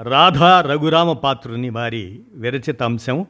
రాధా 0.00 0.60
రఘురామ 0.60 1.12
పాత్రుని 1.12 1.70
వారి 1.70 2.22
విరచిత 2.32 2.82
అంశం 2.82 3.26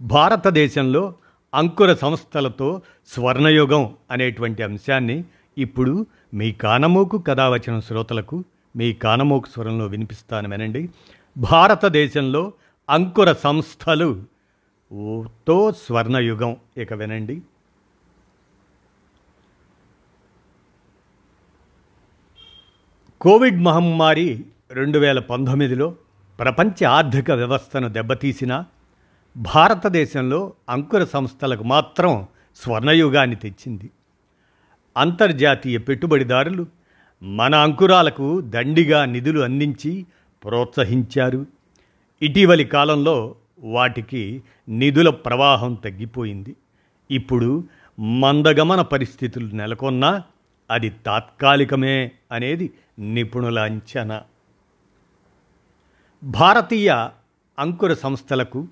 భారతదేశంలో 0.00 1.14
అంకుర 1.54 1.94
సంస్థలతో 1.94 2.82
స్వర్ణయుగం 3.06 3.96
అనేటువంటి 4.10 4.62
అంశాన్ని 4.62 5.24
ఇప్పుడు 5.58 6.06
మీ 6.34 6.52
కానమోకు 6.52 7.18
కథావచన 7.18 7.80
శ్రోతలకు 7.80 8.44
మీ 8.76 8.92
కానమోకు 8.92 9.48
స్వరంలో 9.48 9.86
వినిపిస్తాను 9.86 10.48
వినండి. 10.48 10.88
భారతదేశంలో 11.36 12.52
అంకుర 12.90 13.32
సంస్థలు 13.32 14.22
తో 15.48 15.72
స్వర్ణయుగం 15.72 16.56
ఇక 16.76 16.92
వినండి. 16.92 17.42
కోవిడ్ 23.20 23.60
మహమ్మారి 23.60 24.44
రెండు 24.70 24.98
వేల 24.98 25.18
పంతొమ్మిదిలో 25.18 25.94
ప్రపంచ 26.38 26.84
ఆర్థిక 26.84 27.30
వ్యవస్థను 27.30 27.88
దెబ్బతీసిన 27.88 28.64
భారతదేశంలో 29.36 30.52
అంకుర 30.68 31.04
సంస్థలకు 31.04 31.64
మాత్రం 31.64 32.26
స్వర్ణయుగాన్ని 32.56 33.36
తెచ్చింది. 33.36 33.90
అంతర్జాతీయ 34.96 35.78
పెట్టుబడిదారులు 35.78 36.66
మన 37.22 37.54
అంకురాలకు 37.54 38.40
దండిగా 38.40 39.04
నిధులు 39.04 39.40
అందించి 39.40 40.06
ప్రోత్సహించారు. 40.44 41.46
ఇటీవలి 42.22 42.64
కాలంలో 42.64 43.34
వాటికి 43.60 44.42
నిధుల 44.68 45.08
ప్రవాహం 45.10 45.74
తగ్గిపోయింది. 45.74 46.56
ఇప్పుడు 47.10 47.64
మందగమన 48.00 48.80
పరిస్థితులు 48.80 49.48
నెలకొన్నా 49.56 50.22
అది 50.70 50.90
తాత్కాలికమే 50.90 52.10
అనేది 52.32 52.72
నిపుణుల 52.98 53.58
అంచనా. 53.58 54.22
భారతీయ 56.24 57.08
అంకుర 57.58 57.94
సంస్థలకు 57.94 58.68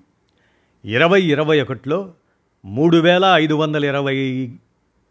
ఇరవై 0.85 1.21
ఇరవై 1.21 1.61
ఒకటిలో 1.61 2.13
మూడు 2.65 2.97
వేల 2.97 3.25
ఐదు 3.25 3.53
వందల 3.53 3.85
ఇరవై 3.85 4.51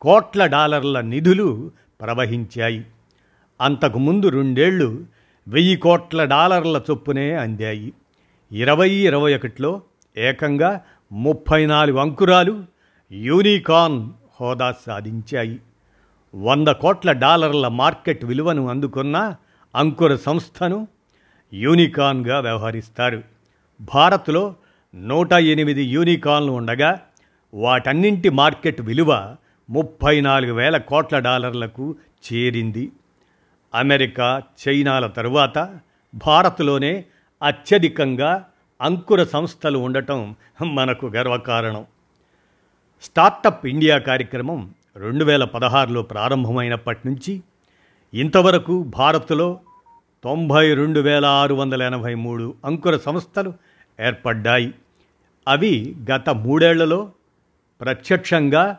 కోట్ల 0.01 0.47
డాలర్ల 0.47 1.01
నిధులు 1.01 1.71
ప్రవహించాయి. 2.01 2.87
అంతకుముందు 3.61 4.27
రెండేళ్ళు 4.27 5.07
వెయ్యి 5.49 5.77
కోట్ల 5.77 6.25
డాలర్ల 6.25 6.81
చొప్పునే 6.91 7.33
అందాయి. 7.33 7.93
ఇరవై 8.53 8.91
ఇరవై 8.91 9.35
ఒకటిలో 9.35 9.83
ఏకంగా 10.17 10.81
ముప్పై 11.13 11.67
నాలుగు 11.67 11.99
అంకురాలు 11.99 12.65
యూనికాన్ 13.13 14.11
హోదా 14.41 14.75
సాధించాయి. 14.87 15.61
వంద 16.35 16.69
కోట్ల 16.69 17.13
డాలర్ల 17.13 17.69
మార్కెట్ 17.69 18.25
విలువను 18.25 18.69
అందుకున్న 18.69 19.37
అంకుర 19.75 20.17
సంస్థను 20.17 20.89
యూనికాన్గా 21.55 22.41
వ్యవహరిస్తారు. 22.41 23.23
భారత్లో 23.81 24.55
నూట 24.95 25.33
ఎనిమిది 25.33 25.83
యూనికాన్లు 25.83 26.53
ఉండగా 26.53 27.01
వాటన్నింటి 27.55 28.29
మార్కెట్ 28.29 28.81
విలువ 28.81 29.37
ముప్పై 29.71 30.21
నాలుగు 30.21 30.53
వేల 30.53 30.77
కోట్ల 30.77 31.19
డాలర్లకు 31.19 31.97
చేరింది. 32.33 32.93
అమెరికా 33.75 34.43
చైనాల 34.69 35.07
తరువాత 35.07 35.79
భారత్లోనే 36.15 37.05
అత్యధికంగా 37.43 38.45
అంకుర 38.83 39.25
సంస్థలు 39.25 39.79
ఉండటం 39.79 40.37
మనకు 40.63 41.07
గర్వకారణం. 41.07 41.85
స్టార్టప్ 43.03 43.67
ఇండియా 43.67 43.99
కార్యక్రమం 43.99 44.75
రెండు 44.97 45.25
వేల 45.25 45.45
పదహారులో 45.45 46.03
ప్రారంభమైనప్పటి 46.03 46.99
నుంచి 47.07 47.43
ఇంతవరకు 48.15 48.83
భారత్లో 48.83 49.61
తొంభై 50.25 50.75
రెండు 50.75 51.01
వేల 51.01 51.25
ఆరు 51.25 51.55
వందల 51.55 51.83
ఎనభై 51.83 52.15
మూడు 52.15 52.55
అంకుర 52.65 52.97
సంస్థలు 52.97 53.53
ఏర్పడ్డాయి. 54.01 54.75
అవి 55.49 55.97
గత 56.11 56.31
మూడేళ్ళలో 56.31 57.11
ప్రత్యక్షంగా 57.81 58.79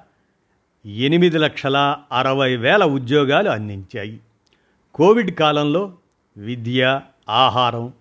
ఎనిమిది 0.85 1.37
లక్షల 1.37 1.97
అరవై 2.11 2.55
వేల 2.55 2.83
ఉద్యోగాలు 2.83 3.49
అందించాయి. 3.49 4.19
కోవిడ్ 4.95 5.31
కాలంలో 5.31 5.93
విద్య 6.37 7.01
ఆహారం 7.29 7.93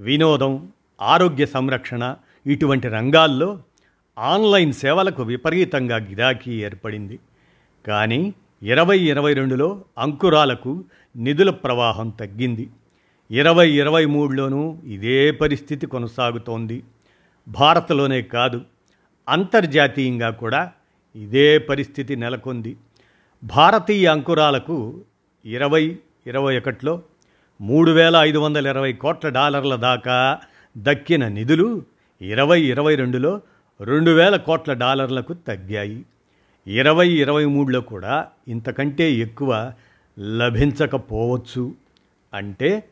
వినోదం 0.00 0.68
ఆరోగ్య 1.00 1.46
సంరక్షణ 1.46 2.16
ఇటువంటి 2.46 2.88
రంగాల్లో 2.88 3.58
ఆన్లైన్ 4.18 4.72
సేవలకు 4.72 5.22
విపరీతంగా 5.22 5.96
గిరాకీ 5.96 6.62
ఏర్పడింది. 6.62 7.18
కానీ 7.86 8.34
ఇరవై 8.62 8.98
ఇరవై 8.98 9.34
రెండులో 9.34 9.84
అంకురాలకు 9.98 10.84
నిధుల 11.16 11.50
ప్రవాహం 11.50 12.08
తగ్గింది. 12.08 12.70
ఇరవై 13.30 13.70
ఇరవై 13.70 14.04
మూడులోనూ 14.04 14.78
ఇదే 14.84 15.30
పరిస్థితి 15.30 15.86
కొనసాగుతోంది. 15.86 16.82
భారత్లోనే 17.48 18.22
కాదు 18.22 18.60
అంతర్జాతీయంగా 19.28 20.30
కూడా 20.30 20.72
ఇదే 21.16 21.58
పరిస్థితి 21.58 22.16
నెలకొంది. 22.16 22.76
భారతీయ 23.44 24.06
అంకురాలకు 24.06 25.00
ఇరవై 25.44 25.98
ఇరవై 26.26 26.58
ఒకటిలో 26.58 27.02
మూడు 27.60 27.90
వేల 27.90 28.16
ఐదు 28.16 28.38
వందల 28.38 28.66
ఇరవై 28.66 28.92
కోట్ల 28.92 29.28
డాలర్ల 29.28 29.76
దాకా 29.76 30.38
దక్కిన 30.78 31.28
నిధులు 31.28 31.82
ఇరవై 32.22 32.62
ఇరవై 32.62 32.94
రెండులో 32.94 33.40
రెండు 33.80 34.10
వేల 34.10 34.36
కోట్ల 34.36 34.72
డాలర్లకు 34.72 35.32
తగ్గాయి. 35.32 36.02
ఇరవై 36.66 37.08
ఇరవై 37.08 37.44
మూడులో 37.44 37.80
కూడా 37.80 38.26
ఇంతకంటే 38.48 39.12
ఎక్కువ 39.12 39.72
లభించకపోవచ్చు. 40.18 41.72
అంటే 42.34 42.84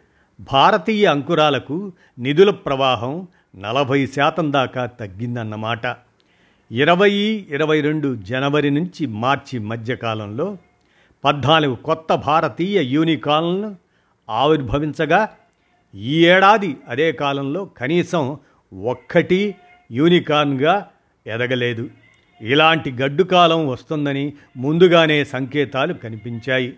భారతీయ 0.51 1.05
అంకురాలకు 1.05 1.93
నిధుల 2.19 2.51
ప్రవాహం 2.51 3.29
నలభై 3.59 4.07
శాతం 4.07 4.53
దాకా 4.53 4.87
తగ్గిందన్నమాట. 4.87 5.97
ఇరవై 6.73 7.13
ఇరవై 7.49 7.81
రెండు 7.81 8.17
జనవరి 8.17 8.71
నుంచి 8.71 9.07
మార్చి 9.07 9.59
మధ్యకాలంలో 9.59 10.59
పద్నాలుగు 11.25 11.75
కొత్త 11.75 12.15
భారతీయ 12.15 12.83
యూనికాన్లను 12.83 13.77
ఆవిర్భవించగా 14.31 15.29
ఈ 15.95 16.27
ఏడాది 16.27 16.77
అదే 16.89 17.13
కాలంలో 17.13 17.65
కనీసం 17.65 18.37
ఒక్కటి 18.83 19.55
యూనికాన్గా 19.93 20.89
ఎదగలేదు. 21.27 21.91
ఇలాంటి 22.41 22.93
గడ్డు 22.93 23.23
కాలం 23.23 23.69
వస్తుందని 23.69 24.33
ముందుగానే 24.57 25.25
సంకేతాలు 25.25 25.95
కనిపించాయి. 25.95 26.77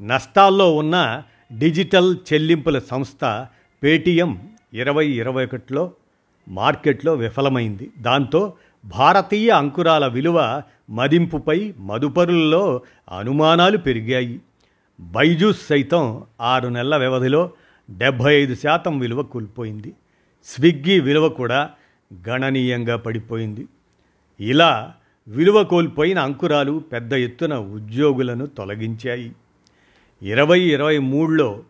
నష్టాల్లో 0.00 0.76
ఉన్న 0.76 1.22
డిజిటల్ 1.58 2.16
చెల్లింపుల 2.32 2.78
సంస్థ 2.78 3.46
పేటీఎం 3.82 4.50
ఇరవై 4.74 5.08
ఇరవై 5.08 5.44
ఒకటిలో 5.44 5.92
మార్కెట్లో 6.48 7.14
విఫలమైంది. 7.14 7.90
దాంతో 8.00 8.52
భారతీయ 8.84 9.50
అంకురాల 9.50 10.06
విలువ 10.06 10.62
మదింపుపై 10.90 11.74
మదుపరులలో 11.78 12.82
అనుమానాలు 13.18 13.78
పెరిగాయి. 13.78 14.40
బైజూస్ 15.00 15.66
సైతం 15.66 16.24
ఆరు 16.40 16.68
నెలల 16.68 16.96
వ్యవధిలో 16.96 17.50
డెబ్భై 17.90 18.34
ఐదు 18.34 18.54
శాతం 18.54 18.98
విలువ 18.98 19.22
కోల్పోయింది. 19.22 19.92
స్విగ్గీ 20.44 21.00
విలువ 21.00 21.28
కూడా 21.28 21.70
గణనీయంగా 22.28 22.96
పడిపోయింది. 22.96 23.66
ఇలా 24.40 24.94
విలువ 25.28 25.64
కోల్పోయిన 25.64 26.18
అంకురాలు 26.18 26.82
పెద్ద 26.92 27.12
ఎత్తున 27.12 27.54
ఉద్యోగులను 27.54 28.46
తొలగించాయి. 28.46 29.32
ఇరవై 30.22 30.60
ఇరవై 30.60 30.98
మూడులో 30.98 31.62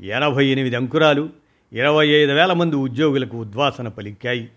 ఎనభై 0.00 0.46
ఎనిమిది 0.46 0.76
అంకురాలు 0.76 1.28
ఇరవై 1.72 2.06
ఐదు 2.08 2.32
వేల 2.32 2.52
మంది 2.52 2.76
ఉద్యోగులకు 2.76 3.36
ఉద్వాసన 3.36 3.88
పలికాయి. 3.88 4.48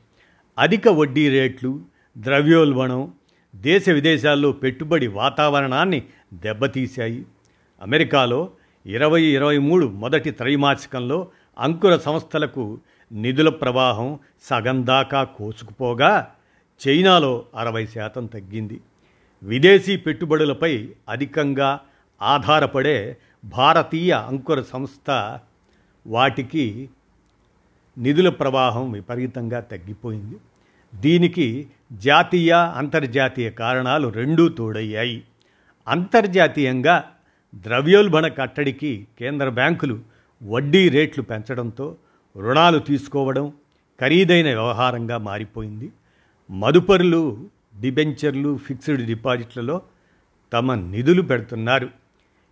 అధిక 0.59 0.87
వడ్డీ 0.87 1.29
రేట్లు 1.29 1.79
ద్రవ్యోల్బణం 2.17 3.13
దేశ 3.55 3.89
విదేశాల్లో 3.89 4.51
పెట్టుబడి 4.51 5.07
వాతావరణాన్ని 5.07 6.03
దెబ్బతీశాయి. 6.33 7.25
అమెరికాలో 7.81 8.49
ఇరవై 8.85 9.23
ఇరవై 9.23 9.57
మూడు 9.57 9.85
మొదటి 9.85 10.31
త్రైమాసికంలో 10.31 11.27
అంకుర 11.59 11.97
సంస్థలకు 11.97 12.79
నిధుల 13.11 13.49
ప్రవాహం 13.49 14.19
సగం 14.41 14.85
దాకా 14.85 15.23
కోసుకుపోగా 15.23 16.31
చైనాలో 16.87 17.45
అరవై 17.55 17.85
శాతం 17.85 18.25
తగ్గింది. 18.25 18.79
విదేశీ 19.43 19.97
పెట్టుబడులపై 19.97 20.89
అధికంగా 21.09 21.79
ఆధారపడే 22.21 23.17
భారతీయ 23.45 24.11
అంకుర 24.11 24.61
సంస్థ 24.61 25.39
వాటికి 26.07 26.89
నిధుల 27.97 28.29
ప్రవాహం 28.29 28.91
విపరీతంగా 28.91 29.59
తగ్గిపోయింది. 29.59 30.35
దీనికి 30.95 31.67
జాతీయ 31.93 32.53
అంతర్జాతీయ 32.53 33.49
కారణాలు 33.49 34.07
రెండూ 34.07 34.49
తోడయ్యాయి. 34.49 35.23
అంతర్జాతీయంగా 35.87 37.03
ద్రవ్యోల్బణ 37.55 38.27
కట్టడికి 38.27 39.07
కేంద్ర 39.19 39.49
బ్యాంకులు 39.49 39.99
వడ్డీ 40.43 40.89
రేట్లు 40.89 41.23
పెంచడంతో 41.23 41.95
రుణాలు 42.37 42.79
తీసుకోవడం 42.79 43.53
ఖరీదైన 44.01 44.45
వ్యవహారంగా 44.45 45.17
మారిపోయింది. 45.17 45.91
మదుపరులు 46.51 47.49
డిబెంచర్లు 47.81 48.57
ఫిక్స్డ్ 48.57 49.05
డిపాజిట్లలో 49.05 49.81
తమ 50.53 50.73
నిధులు 50.73 51.21
పెడుతున్నారు. 51.21 52.00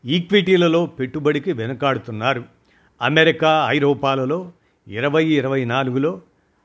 ఈక్విటీలలో 0.06 0.86
పెట్టుబడికి 0.86 1.54
వెనుకాడుతున్నారు. 1.54 2.44
అమెరికా 3.02 3.66
ఐరోపాలలో 3.70 4.52
ఇరవై 4.88 5.26
ఇరవై 5.26 5.66
నాలుగులో 5.66 6.22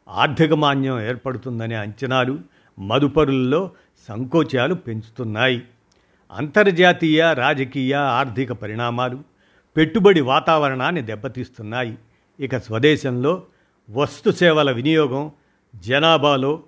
ఆర్థిక 0.09 0.53
మాన్యం 0.53 1.01
ఏర్పడుతుందనే 1.01 1.75
అంచనాలు 1.75 2.39
మదుపరులలో 2.79 3.71
సంకోచాలు 4.09 4.75
పెంచుతున్నాయి. 4.75 5.63
అంతర్జాతీయ 6.33 7.35
రాజకీయ 7.35 7.95
ఆర్థిక 7.95 8.53
పరిణామాలు 8.53 9.19
పెట్టుబడి 9.77 10.21
వాతావరణాన్ని 10.21 11.03
దెబ్బతీస్తున్నాయి. 11.03 11.99
ఇక 12.41 12.57
స్వదేశంలో 12.57 13.43
వస్తు 13.91 14.31
సేవల 14.31 14.71
వినియోగం 14.71 15.31
జనాభాలో 15.77 16.63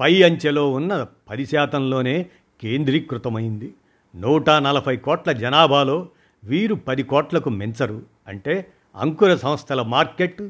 పై 0.00 0.22
అంచెలో 0.22 0.72
ఉన్న 0.72 1.06
పది 1.30 1.46
శాతంలోనే 1.46 2.26
కేంద్రీకృతమైంది. 2.60 3.74
నూట 4.14 4.50
నలభై 4.50 4.96
కోట్ల 4.96 5.32
జనాభాలో 5.32 6.08
వీరు 6.44 6.74
పది 6.74 7.02
కోట్లకు 7.02 7.50
మించరు 7.50 8.02
అంటే 8.28 8.66
అంకుర 8.96 9.36
సంస్థల 9.36 9.82
మార్కెట్ 9.82 10.42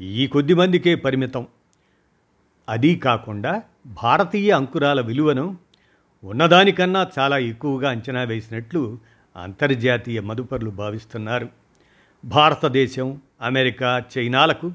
ఈ 0.00 0.26
కొద్ది 0.26 0.54
మందికే 0.54 0.94
పరిమితం. 0.94 1.46
అదీ 2.68 2.96
కాకుండా 2.96 3.62
భారతీయ 3.86 4.50
అంకురాల 4.50 5.00
విలువను 5.00 5.56
ఉన్నదానికన్నా 6.24 7.10
చాలా 7.18 7.38
ఎక్కువగా 7.38 7.90
అంచనా 7.90 8.22
వేసినట్లు 8.22 8.98
అంతర్జాతీయ 9.36 10.20
మదుపరులు 10.20 10.70
భావిస్తున్నారు. 10.70 11.48
భారతదేశం 12.24 13.20
అమెరికా 13.42 14.02
చైనాలకు 14.18 14.72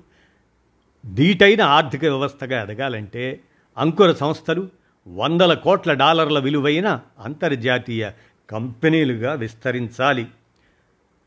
ధీటైన 1.05 1.61
ఆర్థిక 1.61 2.03
వ్యవస్థగా 2.03 2.61
ఎదగాలంటే 2.63 3.41
అంకుర 3.77 4.13
సంస్థలు 4.13 4.69
వందల 5.07 5.53
కోట్ల 5.53 5.93
డాలర్ల 5.93 6.39
విలువైన 6.39 6.99
అంతర్జాతీయ 7.19 8.11
కంపెనీలుగా 8.49 9.33
విస్తరించాలి. 9.33 10.27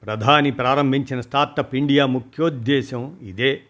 ప్రధాని 0.02 0.50
ప్రారంభించిన 0.50 1.20
స్టార్టప్ 1.20 1.74
ఇండియా 1.74 2.06
ముఖ్యోద్దేశం 2.06 3.18
ఇదే. 3.22 3.62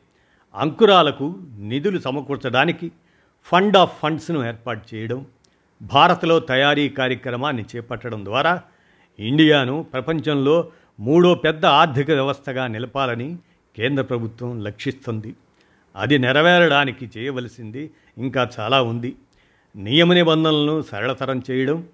అంకురాలకు 0.54 1.34
నిధులు 1.58 1.98
సమకూర్చడానికి 1.98 2.92
ఫండ్ 3.44 3.76
ఆఫ్ 3.76 3.98
ఫండ్స్ను 3.98 4.46
ఏర్పాటు 4.46 4.94
చేయడం 4.94 5.26
భారత్లో 5.82 6.40
తయారీ 6.40 6.88
కార్యక్రమాన్ని 6.88 7.64
చేపట్టడం 7.76 8.24
ద్వారా 8.24 8.62
ఇండియాను 9.18 9.86
ప్రపంచంలో 9.92 10.70
మూడో 11.00 11.34
పెద్ద 11.34 11.66
ఆర్థిక 11.66 12.10
వ్యవస్థగా 12.10 12.66
నిలపాలని 12.66 13.38
కేంద్ర 13.76 14.02
ప్రభుత్వం 14.02 14.64
లక్షిస్తుంది 14.64 15.34
అది 15.96 16.18
నెరవేరడానికి 16.18 17.10
చేయవలసింది 17.18 17.90
ఇంకా 18.18 18.50
చాలా 18.60 18.82
ఉంది. 18.82 19.14
నియమ 19.76 20.12
నిబంధనలను 20.12 20.82
సరళతరం 20.82 21.42
చేయడం 21.50 21.86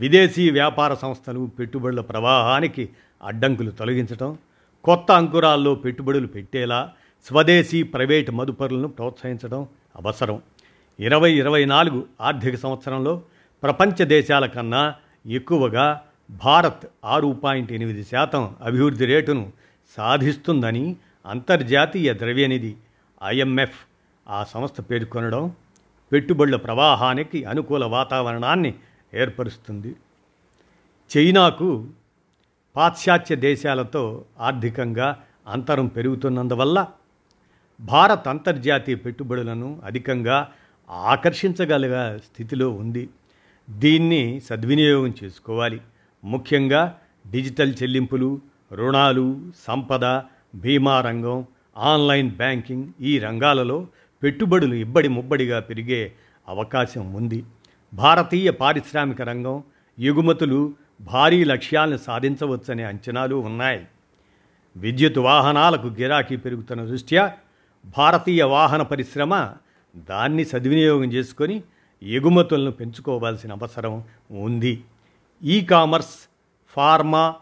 విదేశీ 0.00 0.50
వ్యాపార 0.50 0.94
సంస్థలు 0.94 1.50
పెట్టుబడుల 1.58 2.00
ప్రవాహానికి 2.00 2.88
అడ్డంకులు 3.22 3.70
తొలగించటం 3.70 4.38
కొత్త 4.84 5.12
అంకురాల్లో 5.12 5.74
పెట్టుబడులు 5.74 6.26
పెట్టేలా 6.26 6.92
స్వదేశీ 7.26 7.82
ప్రైవేటు 7.82 8.32
మదుపరులను 8.32 8.88
ప్రోత్సహించడం 8.88 9.66
అవసరం. 9.96 10.42
ఇరవై 10.98 11.30
ఇరవై 11.32 11.64
నాలుగు 11.64 12.04
ఆర్థిక 12.20 12.56
సంవత్సరంలో 12.56 13.22
ప్రపంచ 13.62 14.04
దేశాల 14.04 14.46
కన్నా 14.46 14.94
ఎక్కువగా 15.26 16.00
భారత్ 16.30 16.86
ఆరు 17.04 17.28
పాయింట్ 17.44 17.72
ఎనిమిది 17.72 18.04
శాతం 18.04 18.54
అభివృద్ధి 18.62 19.06
రేటును 19.06 19.52
సాధిస్తుందని 19.98 20.96
అంతర్జాతీయ 21.26 22.12
ద్రవ్యనిధి 22.14 22.76
ఐఎంఎఫ్ 23.24 23.78
ఆ 24.28 24.44
సంస్థ 24.44 24.80
పేర్కొనడం 24.80 25.54
పెట్టుబడుల 26.12 26.56
ప్రవాహానికి 26.56 27.44
అనుకూల 27.44 27.84
వాతావరణాన్ని 27.84 28.74
ఏర్పరుస్తుంది. 29.14 29.96
చైనాకు 31.16 31.86
పాశ్చాత్య 32.76 33.36
దేశాలతో 33.36 34.24
ఆర్థికంగా 34.40 35.16
అంతరం 35.46 35.86
పెరుగుతున్నందువల్ల 35.86 36.86
భారత్ 37.80 38.28
అంతర్జాతీయ 38.28 38.94
పెట్టుబడులను 38.94 39.80
అధికంగా 39.84 40.50
ఆకర్షించగలిగ 40.90 42.16
స్థితిలో 42.16 42.70
ఉంది. 42.70 43.08
దీన్ని 43.70 44.40
సద్వినియోగం 44.40 45.14
చేసుకోవాలి. 45.24 45.80
ముఖ్యంగా 46.24 46.98
డిజిటల్ 47.30 47.74
చెల్లింపులు 47.82 48.40
రుణాలు 48.72 49.52
సంపద 49.66 50.22
బీమా 50.54 51.00
రంగం 51.00 51.46
ఆన్లైన్ 51.76 52.30
బ్యాంకింగ్ 52.30 52.92
ఈ 53.00 53.18
రంగాలలో 53.18 53.86
పెట్టుబడులు 54.22 54.74
ఇబ్బడి 54.74 55.08
ముబ్బడిగా 55.08 55.60
పెరిగే 55.60 56.12
అవకాశం 56.48 57.12
ఉంది. 57.14 57.44
భారతీయ 57.92 58.50
పారిశ్రామిక 58.50 59.22
రంగం 59.22 59.62
ఎగుమతులు 59.98 60.74
భారీ 61.00 61.44
లక్ష్యాలను 61.44 61.96
సాధించవచ్చనే 61.96 62.84
అంచనాలు 62.84 63.34
ఉన్నాయి. 63.34 63.86
విద్యుత్ 64.76 65.18
వాహనాలకు 65.18 65.86
గిరాకీ 65.86 66.36
పెరుగుతున్న 66.36 66.84
దృష్ట్యా 66.84 67.32
భారతీయ 67.96 68.42
వాహన 68.44 68.82
పరిశ్రమ 68.82 69.52
దాన్ని 69.96 70.44
సద్వినియోగం 70.44 71.12
చేసుకొని 71.12 71.62
ఎగుమతులను 72.02 72.70
పెంచుకోవాల్సిన 72.70 73.52
అవసరం 73.52 74.04
ఉంది. 74.30 74.84
ఈ 75.42 75.60
కామర్స్ 75.60 76.16
ఫార్మా 76.68 77.34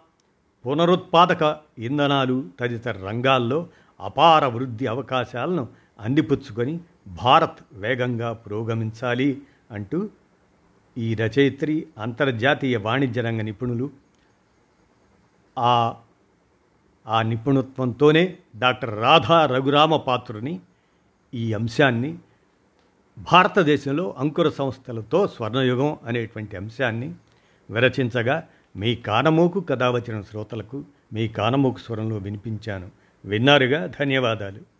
పునరుత్పాదక 0.64 1.56
ఇంధనాలు 1.78 2.44
తదితర 2.60 2.96
రంగాల్లో 3.06 3.68
అపార 4.00 4.44
వృద్ధి 4.46 4.86
అవకాశాలను 4.86 5.68
అందిపుచ్చుకొని 6.00 6.80
భారత్ 7.08 7.60
వేగంగా 7.72 8.32
పురోగమించాలి 8.32 9.42
అంటూ 9.70 10.10
ఈ 10.98 11.14
రచయిత్రి 11.14 11.86
అంతర్జాతీయ 11.98 12.76
వాణిజ్య 12.76 13.20
రంగ 13.20 13.40
నిపుణులు. 13.40 13.90
ఆ 15.58 15.96
ఆ 17.06 17.22
నిపుణత్వంతోనే 17.22 18.36
డాక్టర్ 18.58 18.98
రాధా 18.98 19.46
రఘురామ 19.46 19.96
పాత్రుని 19.96 20.60
ఈ 21.34 21.52
అంశాన్ని 21.52 22.18
భారతదేశంలో 23.32 24.14
అంకుర 24.18 24.48
సంస్థలతో 24.48 25.26
స్వర్ణయుగం 25.26 25.96
అనేటువంటి 26.06 26.56
అంశాన్ని 26.56 27.14
విరచించగా 27.70 28.48
మీ 28.76 28.94
కానమోకు 28.94 29.60
కథ 29.60 29.82
వచ్చిన 29.82 30.20
శ్రోతలకు 30.20 30.84
మీ 31.12 31.28
కానమోకు 31.28 31.78
స్వరంలో 31.78 32.16
వినిపించాను. 32.16 32.90
విన్నారుగా? 33.24 33.86
ధన్యవాదాలు. 33.86 34.75